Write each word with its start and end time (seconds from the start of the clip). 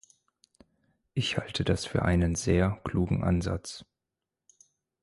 Ich 1.13 1.37
halte 1.37 1.63
das 1.63 1.85
für 1.85 2.01
einen 2.01 2.33
sehr 2.33 2.81
klugen 2.85 3.23
Ansatz. 3.23 3.85